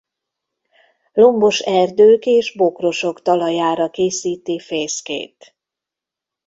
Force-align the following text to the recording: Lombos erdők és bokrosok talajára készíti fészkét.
Lombos 1.13 1.59
erdők 1.59 2.25
és 2.25 2.55
bokrosok 2.55 3.21
talajára 3.21 3.89
készíti 3.89 4.59
fészkét. 4.59 5.55